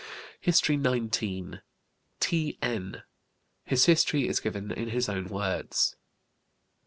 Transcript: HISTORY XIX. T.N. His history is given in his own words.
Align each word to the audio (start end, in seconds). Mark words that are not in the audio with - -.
HISTORY 0.39 0.81
XIX. 0.81 1.59
T.N. 2.19 3.03
His 3.65 3.85
history 3.85 4.27
is 4.27 4.39
given 4.39 4.71
in 4.71 4.89
his 4.89 5.07
own 5.07 5.25
words. 5.27 5.95